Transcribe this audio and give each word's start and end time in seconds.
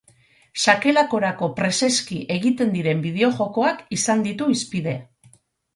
Sakelakorako 0.63 1.49
preseski 1.59 2.17
egiten 2.37 2.75
diren 2.79 3.07
bideo-jokoak 3.07 3.87
izan 4.01 4.27
ditu 4.31 4.51
hizpide. 4.57 4.99